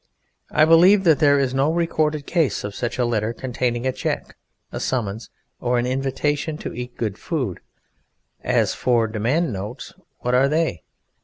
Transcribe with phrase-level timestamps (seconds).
[0.49, 4.35] I believe that there is no recorded case of such a letter containing a cheque,
[4.71, 7.59] a summons, or an invitation to eat good food,
[8.39, 10.81] and as for demand notes, what are they?